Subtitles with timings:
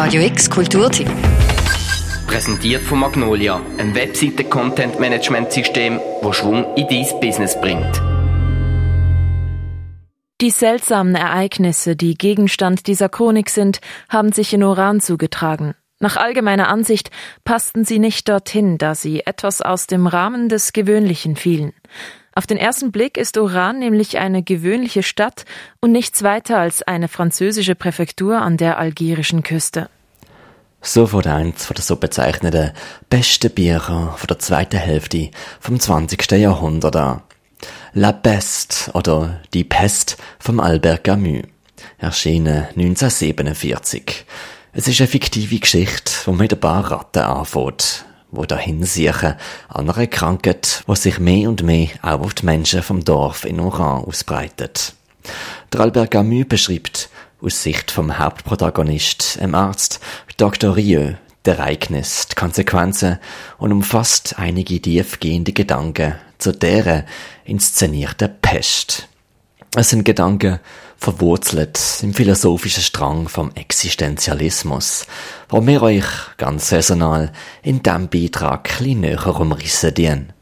[0.00, 1.10] Radio X Kulturtipp.
[2.28, 8.00] Präsentiert von Magnolia, ein Webseite-Content-Management-System, das Schwung in dein Business bringt.
[10.40, 15.74] Die seltsamen Ereignisse, die Gegenstand dieser Chronik sind, haben sich in Oran zugetragen.
[15.98, 17.10] Nach allgemeiner Ansicht
[17.42, 21.72] passten sie nicht dorthin, da sie etwas aus dem Rahmen des Gewöhnlichen fielen.
[22.38, 25.44] Auf den ersten Blick ist Oran nämlich eine gewöhnliche Stadt
[25.80, 29.90] und nichts weiter als eine französische Präfektur an der algerischen Küste.
[30.80, 32.70] So wurde eins von der so bezeichneten
[33.10, 36.30] besten Bücher von der zweiten Hälfte vom 20.
[36.30, 37.22] Jahrhundert an.
[37.92, 41.42] La Peste oder Die Pest vom Albert Camus,
[41.98, 44.24] erschienen 1947.
[44.74, 49.34] Es ist eine fiktive Geschichte, wo mit ein paar Ratten anfängt, wo dahin siechen
[49.68, 53.60] an einer Krankheit, die sich mehr und mehr auch auf die Menschen vom Dorf in
[53.60, 54.94] Oran ausbreitet.
[55.72, 57.10] Der Albert Camus beschreibt
[57.40, 60.00] aus Sicht vom Hauptprotagonist, dem Arzt
[60.36, 60.76] Dr.
[60.76, 63.18] Rieu, das Ereignis, die Konsequenzen
[63.58, 67.04] und umfasst einige tiefgehende Gedanken zu deren
[67.44, 69.08] inszenierten Pest.
[69.74, 70.60] Es sind Gedanken
[70.98, 75.06] verwurzelt im philosophischen Strang vom Existenzialismus,
[75.48, 76.04] wo wir euch
[76.36, 77.32] ganz saisonal
[77.62, 80.32] in diesem Beitrag ein näher umrissen dienen.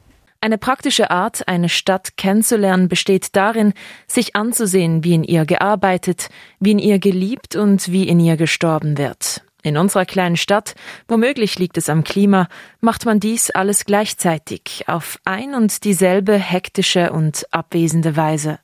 [0.41, 3.73] Eine praktische Art, eine Stadt kennenzulernen, besteht darin,
[4.07, 6.29] sich anzusehen, wie in ihr gearbeitet,
[6.61, 9.43] wie in ihr geliebt und wie in ihr gestorben wird.
[9.63, 10.77] In unserer kleinen Stadt,
[11.09, 12.49] womöglich liegt es am Klima,
[12.81, 18.61] macht man dies alles gleichzeitig auf ein und dieselbe hektische und abwesende Weise.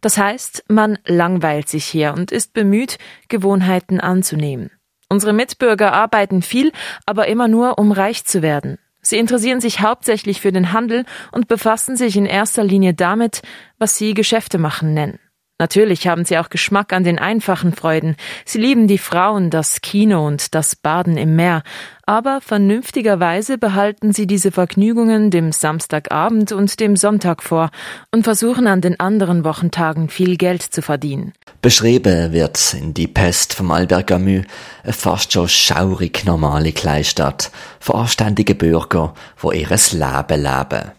[0.00, 2.98] Das heißt, man langweilt sich hier und ist bemüht,
[3.28, 4.70] Gewohnheiten anzunehmen.
[5.08, 6.72] Unsere Mitbürger arbeiten viel,
[7.04, 8.78] aber immer nur, um reich zu werden.
[9.02, 13.42] Sie interessieren sich hauptsächlich für den Handel und befassen sich in erster Linie damit,
[13.78, 15.18] was sie Geschäfte machen nennen.
[15.60, 18.16] Natürlich haben sie auch Geschmack an den einfachen Freuden.
[18.46, 21.62] Sie lieben die Frauen, das Kino und das Baden im Meer.
[22.06, 27.70] Aber vernünftigerweise behalten sie diese Vergnügungen dem Samstagabend und dem Sonntag vor
[28.10, 31.34] und versuchen an den anderen Wochentagen viel Geld zu verdienen.
[31.60, 34.46] Beschrieben wird in Die Pest vom Albert Camus
[34.82, 37.50] eine fast schon schaurig normale Kleinstadt
[37.80, 40.92] von anständigen Bürgern, wo ihres Leben leben.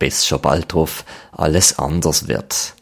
[0.00, 2.74] Bis schon bald drauf alles anders wird.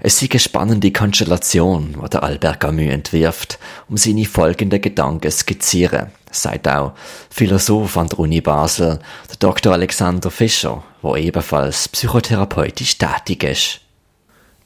[0.00, 5.38] Es ist eine spannende Konstellation, die der Albert Camus entwirft, um seine folgenden Gedanken zu
[5.38, 6.92] skizzieren, sagt auch
[7.30, 9.72] Philosoph an der Uni Basel, der Dr.
[9.72, 13.80] Alexander Fischer, der ebenfalls psychotherapeutisch tätig ist.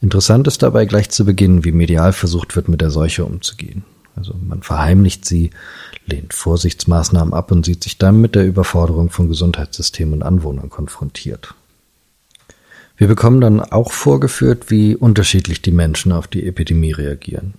[0.03, 3.85] Interessant ist dabei gleich zu Beginn, wie medial versucht wird, mit der Seuche umzugehen.
[4.15, 5.51] Also man verheimlicht sie,
[6.05, 11.55] lehnt Vorsichtsmaßnahmen ab und sieht sich dann mit der Überforderung von Gesundheitssystem und Anwohnern konfrontiert.
[12.97, 17.55] Wir bekommen dann auch vorgeführt, wie unterschiedlich die Menschen auf die Epidemie reagieren.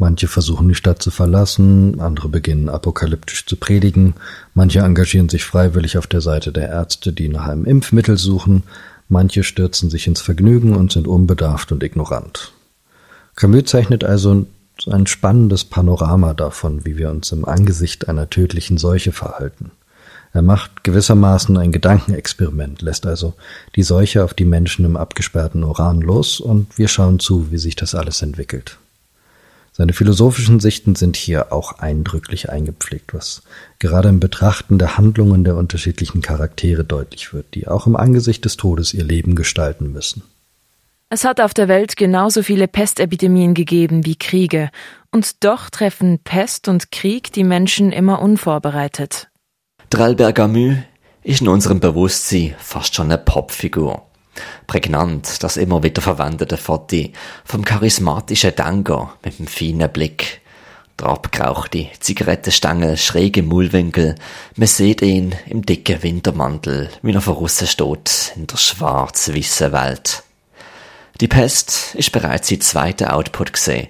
[0.00, 4.14] Manche versuchen die Stadt zu verlassen, andere beginnen apokalyptisch zu predigen,
[4.54, 8.62] manche engagieren sich freiwillig auf der Seite der Ärzte, die nach einem Impfmittel suchen,
[9.10, 12.52] manche stürzen sich ins Vergnügen und sind unbedarft und ignorant.
[13.36, 14.46] Camus zeichnet also
[14.86, 19.70] ein spannendes Panorama davon, wie wir uns im Angesicht einer tödlichen Seuche verhalten.
[20.32, 23.34] Er macht gewissermaßen ein Gedankenexperiment, lässt also
[23.74, 27.74] die Seuche auf die Menschen im abgesperrten Uran los und wir schauen zu, wie sich
[27.74, 28.78] das alles entwickelt.
[29.72, 33.42] Seine philosophischen Sichten sind hier auch eindrücklich eingepflegt, was
[33.78, 38.56] gerade im Betrachten der Handlungen der unterschiedlichen Charaktere deutlich wird, die auch im Angesicht des
[38.56, 40.22] Todes ihr Leben gestalten müssen.
[41.08, 44.70] Es hat auf der Welt genauso viele Pestepidemien gegeben wie Kriege,
[45.12, 49.29] und doch treffen Pest und Krieg die Menschen immer unvorbereitet.
[49.90, 50.76] Drellberg Camus
[51.24, 54.06] ist in unserem Bewusstsein fast schon eine Popfigur.
[54.68, 57.08] Prägnant das immer wieder verwendete Foto
[57.44, 60.42] vom charismatischen Denker mit dem feinen Blick.
[61.00, 64.14] Der abgerauchte Zigarettenstängel schräg im Mullwinkel.
[64.54, 70.22] Man sieht ihn im dicken Wintermantel, wie er von steht in der schwarz-weißen Welt.
[71.20, 73.88] Die Pest ist bereits sein zweiter Output gesehen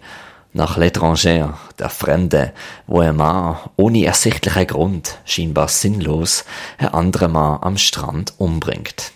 [0.52, 2.52] nach L'étranger, der Fremde,
[2.86, 6.44] wo ein Mann ohne ersichtlichen Grund, scheinbar sinnlos,
[6.78, 9.12] ein anderer Mann am Strand umbringt.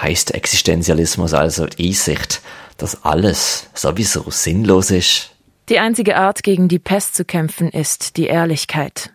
[0.00, 2.40] Heißt Existenzialismus also die Einsicht,
[2.76, 5.30] dass alles sowieso sinnlos ist?
[5.68, 9.10] Die einzige Art, gegen die Pest zu kämpfen, ist die Ehrlichkeit.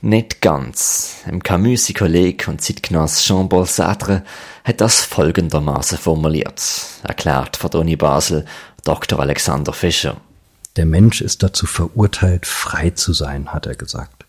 [0.00, 1.22] Nicht ganz.
[1.26, 4.22] Im Camus Kolleg und Zeitgenoss Jean-Paul Sartre
[4.64, 6.62] hat das folgendermaßen formuliert,
[7.04, 8.44] erklärt von der Uni Basel
[8.84, 9.18] Dr.
[9.18, 10.18] Alexander Fischer.
[10.76, 14.24] Der Mensch ist dazu verurteilt, frei zu sein, hat er gesagt.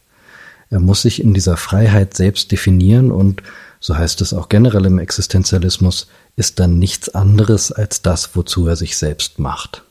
[0.70, 3.42] Er muss sich in dieser Freiheit selbst definieren und,
[3.80, 8.76] so heißt es auch generell im Existenzialismus, ist dann nichts anderes als das, wozu er
[8.76, 9.84] sich selbst macht.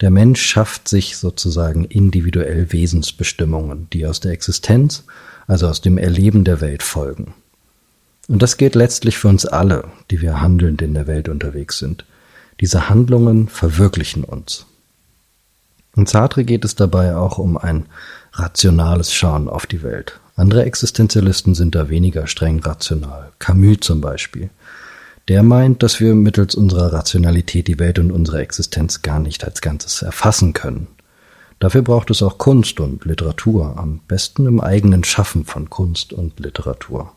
[0.00, 5.04] Der Mensch schafft sich sozusagen individuell Wesensbestimmungen, die aus der Existenz,
[5.46, 7.34] also aus dem Erleben der Welt folgen.
[8.28, 12.04] Und das gilt letztlich für uns alle, die wir handelnd in der Welt unterwegs sind.
[12.60, 14.66] Diese Handlungen verwirklichen uns.
[15.96, 17.86] In Sartre geht es dabei auch um ein
[18.32, 20.20] rationales Schauen auf die Welt.
[20.36, 23.32] Andere Existenzialisten sind da weniger streng rational.
[23.38, 24.50] Camus zum Beispiel.
[25.28, 29.60] Der meint, dass wir mittels unserer Rationalität die Welt und unsere Existenz gar nicht als
[29.60, 30.86] Ganzes erfassen können.
[31.58, 36.40] Dafür braucht es auch Kunst und Literatur, am besten im eigenen Schaffen von Kunst und
[36.40, 37.12] Literatur.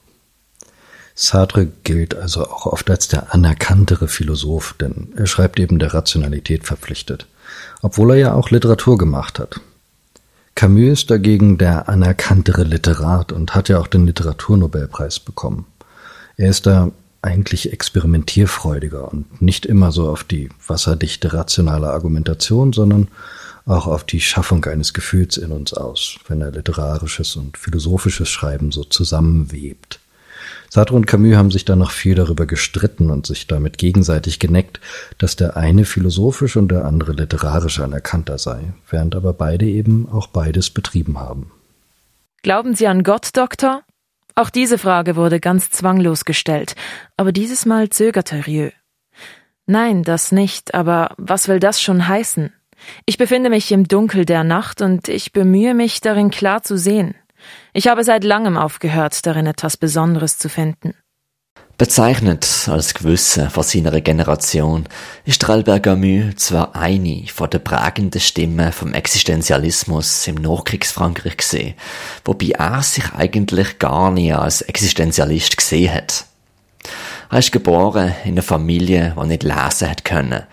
[1.15, 6.65] Sartre gilt also auch oft als der anerkanntere Philosoph, denn er schreibt eben der Rationalität
[6.65, 7.27] verpflichtet,
[7.81, 9.59] obwohl er ja auch Literatur gemacht hat.
[10.55, 15.65] Camus ist dagegen der anerkanntere Literat und hat ja auch den Literaturnobelpreis bekommen.
[16.38, 16.91] Er ist da
[17.21, 23.07] eigentlich experimentierfreudiger und nicht immer so auf die wasserdichte rationale Argumentation, sondern
[23.65, 28.71] auch auf die Schaffung eines Gefühls in uns aus, wenn er literarisches und philosophisches Schreiben
[28.71, 30.00] so zusammenwebt.
[30.73, 34.79] Sartre und Camus haben sich dann noch viel darüber gestritten und sich damit gegenseitig geneckt,
[35.19, 40.25] dass der eine philosophisch und der andere literarisch anerkannter sei, während aber beide eben auch
[40.25, 41.51] beides betrieben haben.
[42.41, 43.83] Glauben Sie an Gott, Doktor?
[44.33, 46.73] Auch diese Frage wurde ganz zwanglos gestellt,
[47.17, 48.71] aber dieses Mal zögerte Rieu.
[49.67, 52.51] Nein, das nicht, aber was will das schon heißen?
[53.05, 57.13] Ich befinde mich im Dunkel der Nacht und ich bemühe mich, darin klar zu sehen.
[57.73, 60.93] Ich habe seit langem aufgehört, darin etwas Besonderes zu finden.
[61.75, 64.85] Bezeichnet als Gewisse von seiner Generation
[65.25, 71.73] ist Albert Camus zwar eine von der prägenden Stimmen vom Existenzialismus im Nachkriegsfrankreich gesehen,
[72.25, 76.25] wobei er sich eigentlich gar nie als Existenzialist gesehen hat.
[77.33, 80.44] Er ist geboren in einer Familie, die nicht lesen hat können,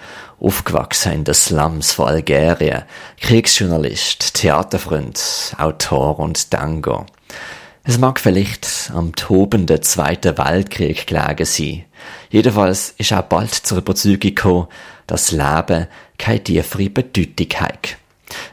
[0.40, 2.84] aufgewachsen in den Slums von Algerien,
[3.20, 7.04] Kriegsjournalist, Theaterfreund, Autor und Tango.
[7.84, 11.84] Es mag vielleicht am tobenden Zweiten Weltkrieg gelegen sein.
[12.30, 14.68] Jedenfalls ist er bald zur Überzeugung gekommen,
[15.06, 15.86] dass Leben
[16.16, 17.98] keine tiefere Bedeutung hat.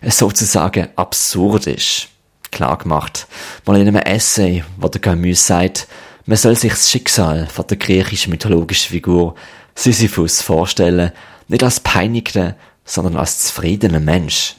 [0.02, 2.10] Es sozusagen absurd ist.
[2.52, 3.26] Klar gemacht,
[3.66, 5.88] mal in einem Essay, wo der Camus sagt,
[6.28, 9.36] man soll sich das Schicksal von der griechisch-mythologischen Figur
[9.76, 11.12] Sisyphus vorstellen,
[11.48, 12.54] nicht als peinigten,
[12.86, 14.56] sondern als zufriedenen Mensch.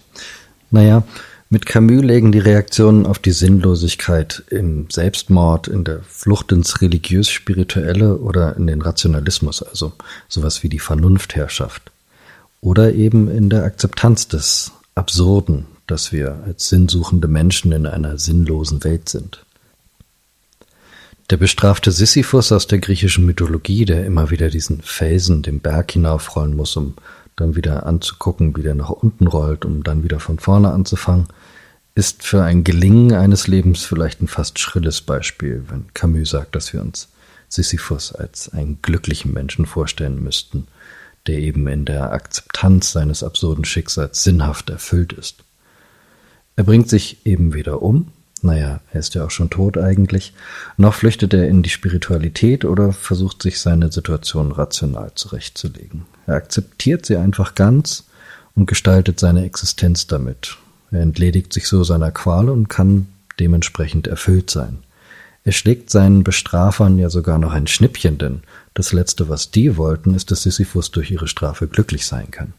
[0.71, 1.03] Naja,
[1.51, 8.19] mit Camus legen die Reaktionen auf die Sinnlosigkeit im Selbstmord, in der Flucht ins religiös-spirituelle
[8.19, 9.93] oder in den Rationalismus, also
[10.29, 11.91] sowas wie die Vernunftherrschaft.
[12.61, 18.85] Oder eben in der Akzeptanz des Absurden, dass wir als sinnsuchende Menschen in einer sinnlosen
[18.85, 19.45] Welt sind.
[21.31, 26.57] Der bestrafte Sisyphus aus der griechischen Mythologie, der immer wieder diesen Felsen den Berg hinaufrollen
[26.57, 26.95] muss, um
[27.37, 31.29] dann wieder anzugucken, wie der nach unten rollt, um dann wieder von vorne anzufangen,
[31.95, 36.73] ist für ein Gelingen eines Lebens vielleicht ein fast schrilles Beispiel, wenn Camus sagt, dass
[36.73, 37.09] wir uns
[37.51, 40.67] Sisyphus als einen glücklichen Menschen vorstellen müssten,
[41.27, 45.45] der eben in der Akzeptanz seines absurden Schicksals sinnhaft erfüllt ist.
[46.57, 48.13] Er bringt sich eben weder um,
[48.45, 50.33] naja, er ist ja auch schon tot eigentlich,
[50.77, 56.07] noch flüchtet er in die Spiritualität oder versucht sich seine Situation rational zurechtzulegen.
[56.27, 58.05] Er akzeptiert sie einfach ganz
[58.55, 60.57] und gestaltet seine Existenz damit.
[60.91, 63.07] Er entledigt sich so seiner Qual und kann
[63.39, 64.79] dementsprechend erfüllt sein.
[65.45, 68.43] Er schlägt seinen Bestrafern ja sogar noch ein Schnippchen, denn
[68.75, 72.53] das Letzte, was die wollten, ist, dass Sisyphus durch ihre Strafe glücklich sein kann.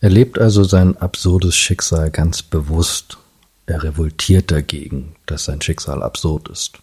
[0.00, 3.18] Er lebt also sein absurdes Schicksal ganz bewusst.
[3.66, 6.78] Er revoltiert dagegen, dass sein Schicksal absurd ist.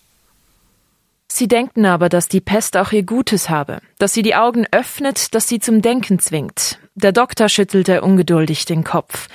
[1.32, 5.36] Sie denken aber, dass die Pest auch ihr Gutes habe, dass sie die Augen öffnet,
[5.36, 6.80] dass sie zum Denken zwingt.
[6.96, 9.28] Der Doktor schüttelte ungeduldig den Kopf.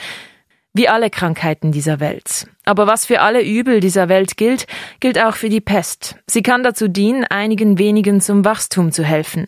[0.72, 2.48] Wie alle Krankheiten dieser Welt.
[2.64, 4.66] Aber was für alle Übel dieser Welt gilt,
[4.98, 6.16] gilt auch für die Pest.
[6.26, 9.46] Sie kann dazu dienen, einigen wenigen zum Wachstum zu helfen.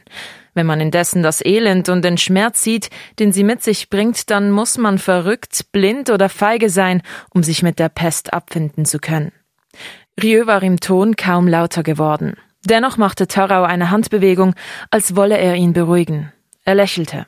[0.57, 4.51] Wenn man indessen das Elend und den Schmerz sieht, den sie mit sich bringt, dann
[4.51, 9.33] muss man verrückt, blind oder feige sein, um sich mit der Pest abfinden zu können.
[10.23, 12.39] Rieu war im Ton kaum lauter geworden.
[12.65, 14.55] Dennoch machte Thorau eine Handbewegung,
[14.91, 16.33] als wolle er ihn beruhigen.
[16.65, 17.27] Er lächelte.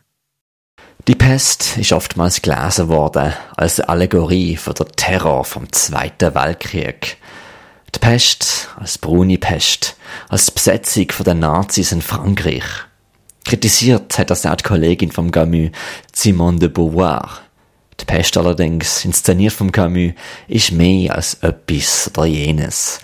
[1.07, 7.19] Die Pest ist oftmals gelesen worden als Allegorie für den Terror vom Zweiten Weltkrieg.
[7.95, 9.99] Die Pest als braune Pest,
[10.31, 12.88] als Besetzung von den Nazis in Frankreich.
[13.49, 15.71] Kritisiert hat das auch die Kollegin vom Camus,
[16.15, 17.41] Simone de Beauvoir.
[17.99, 20.13] Die Pest allerdings, inszeniert vom Camus,
[20.49, 23.01] ist mehr als etwas oder jenes.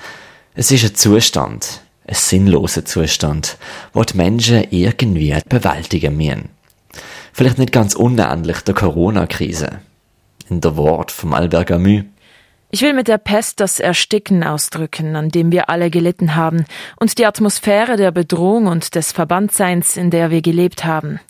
[0.54, 3.56] Es ist ein Zustand, ein sinnloser Zustand,
[3.94, 6.50] wo die Menschen irgendwie bewältigen müssen.
[7.32, 9.80] Vielleicht nicht ganz unähnlich der Corona-Krise.
[10.50, 12.02] In der Wort vom Albert Camus.
[12.74, 16.64] Ich will mit der Pest das Ersticken ausdrücken, an dem wir alle gelitten haben,
[16.96, 21.20] und die Atmosphäre der Bedrohung und des Verbandseins, in der wir gelebt haben.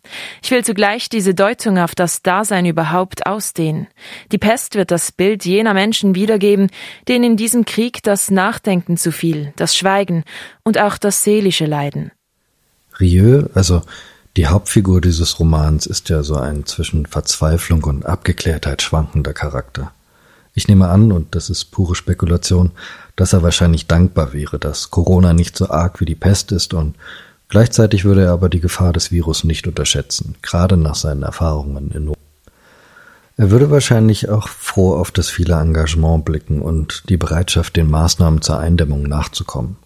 [0.42, 3.88] Ich will zugleich diese Deutung auf das Dasein überhaupt ausdehnen.
[4.32, 6.70] Die Pest wird das Bild jener Menschen wiedergeben,
[7.08, 10.24] denen in diesem Krieg das Nachdenken zu viel, das Schweigen
[10.62, 12.10] und auch das seelische Leiden.
[12.98, 13.82] Rieu, also
[14.38, 19.92] die Hauptfigur dieses Romans, ist ja so ein zwischen Verzweiflung und Abgeklärtheit schwankender Charakter.
[20.54, 22.70] Ich nehme an, und das ist pure Spekulation,
[23.16, 26.94] dass er wahrscheinlich dankbar wäre, dass Corona nicht so arg wie die Pest ist und
[27.48, 32.04] gleichzeitig würde er aber die Gefahr des Virus nicht unterschätzen, gerade nach seinen Erfahrungen in
[32.04, 32.18] Not.
[33.36, 38.42] Er würde wahrscheinlich auch froh auf das viele Engagement blicken und die Bereitschaft, den Maßnahmen
[38.42, 39.76] zur Eindämmung nachzukommen.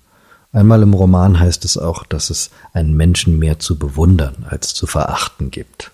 [0.53, 4.87] Einmal im Roman heißt es auch, dass es einen Menschen mehr zu bewundern als zu
[4.87, 5.93] verachten gibt.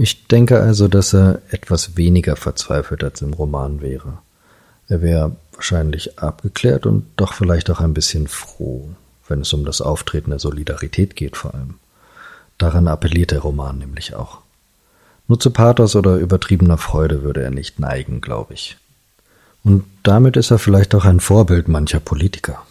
[0.00, 4.18] Ich denke also, dass er etwas weniger verzweifelt als im Roman wäre.
[4.86, 8.90] Er wäre wahrscheinlich abgeklärt und doch vielleicht auch ein bisschen froh,
[9.26, 11.80] wenn es um das Auftreten der Solidarität geht vor allem.
[12.58, 14.38] Daran appelliert der Roman nämlich auch.
[15.26, 18.76] Nur zu Pathos oder übertriebener Freude würde er nicht neigen, glaube ich.
[19.64, 22.64] Und damit ist er vielleicht auch ein Vorbild mancher Politiker.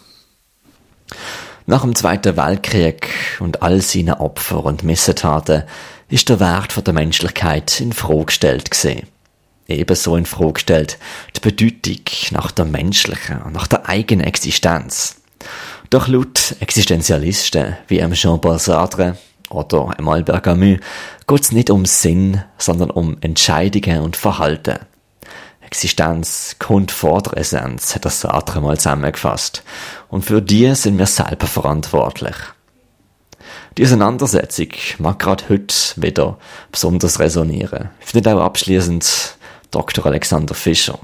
[1.70, 3.10] Nach dem Zweiten Weltkrieg
[3.40, 5.64] und all seinen Opfer und Missetaten
[6.08, 9.06] ist der Wert der Menschlichkeit in Frage gestellt gesehen.
[9.66, 10.96] Ebenso in Frage gestellt
[11.36, 15.20] die Bedeutung nach der menschlichen und nach der eigenen Existenz.
[15.90, 19.18] Doch laut Existenzialisten wie Jean-Paul Sartre
[19.50, 20.78] oder Albert Camus
[21.26, 24.78] geht es nicht um Sinn, sondern um Entscheidungen und Verhalten.
[25.68, 29.62] Existenz kommt vor der Essenz, hat das Sartre mal zusammengefasst.
[30.08, 32.34] Und für die sind wir selber verantwortlich.
[33.76, 36.38] Die Auseinandersetzung mag gerade heute wieder
[36.72, 37.90] besonders resonieren.
[38.00, 39.36] Findet auch abschließend
[39.70, 40.06] Dr.
[40.06, 40.98] Alexander Fischer.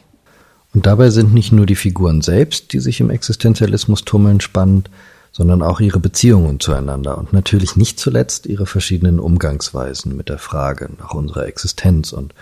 [0.73, 4.89] Und dabei sind nicht nur die Figuren selbst, die sich im Existenzialismus tummeln, spannend,
[5.31, 10.89] sondern auch ihre Beziehungen zueinander und natürlich nicht zuletzt ihre verschiedenen Umgangsweisen mit der Frage
[10.99, 12.35] nach unserer Existenz und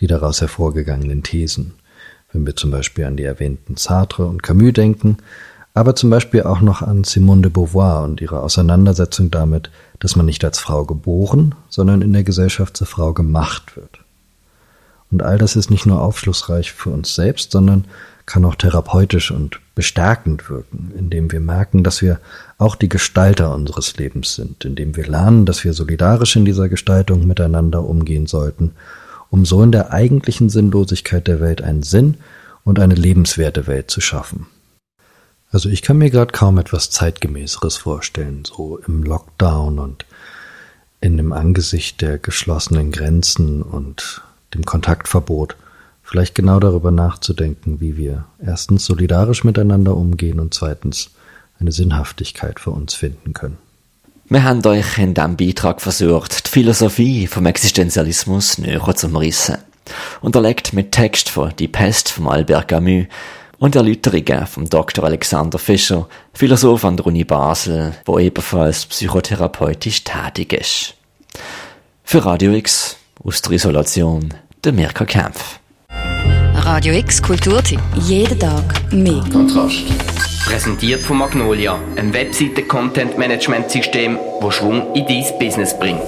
[0.00, 1.74] die daraus hervorgegangenen Thesen.
[2.32, 5.18] Wenn wir zum Beispiel an die erwähnten Sartre und Camus denken,
[5.74, 10.26] aber zum Beispiel auch noch an Simone de Beauvoir und ihre Auseinandersetzung damit, dass man
[10.26, 14.00] nicht als Frau geboren, sondern in der Gesellschaft zur Frau gemacht wird.
[15.10, 17.84] Und all das ist nicht nur aufschlussreich für uns selbst, sondern
[18.24, 22.18] kann auch therapeutisch und bestärkend wirken, indem wir merken, dass wir
[22.58, 27.26] auch die Gestalter unseres Lebens sind, indem wir lernen, dass wir solidarisch in dieser Gestaltung
[27.26, 28.72] miteinander umgehen sollten,
[29.30, 32.16] um so in der eigentlichen Sinnlosigkeit der Welt einen Sinn
[32.64, 34.46] und eine lebenswerte Welt zu schaffen.
[35.50, 40.04] Also ich kann mir gerade kaum etwas zeitgemäßeres vorstellen, so im Lockdown und
[41.00, 44.22] in dem Angesicht der geschlossenen Grenzen und
[44.54, 45.56] dem Kontaktverbot
[46.02, 51.10] vielleicht genau darüber nachzudenken, wie wir erstens solidarisch miteinander umgehen und zweitens
[51.58, 53.58] eine Sinnhaftigkeit für uns finden können.
[54.28, 59.58] Wir haben euch in diesem Beitrag versucht, die Philosophie vom Existenzialismus näher zu rissen.
[60.20, 63.06] Unterlegt mit Text von Die Pest von Albert Camus
[63.58, 65.04] und Erläuterungen vom Dr.
[65.04, 70.94] Alexander Fischer, Philosoph an der Uni Basel, wo ebenfalls psychotherapeutisch tätig ist.
[72.02, 75.60] Für Radio X aus der Isolation, der Mirka Kempf.
[76.66, 77.78] Radio X Kulturtipp.
[77.94, 79.22] Jeden Tag mehr.
[79.32, 79.84] Kontrast.
[80.46, 86.02] Präsentiert von Magnolia, einem Webseiten-Content-Management-System, das Schwung in dein Business bringt.